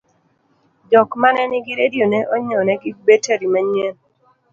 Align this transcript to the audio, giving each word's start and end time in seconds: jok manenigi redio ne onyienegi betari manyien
jok 0.91 1.09
manenigi 1.21 1.73
redio 1.79 2.05
ne 2.11 2.19
onyienegi 2.33 2.89
betari 3.05 3.47
manyien 3.53 3.95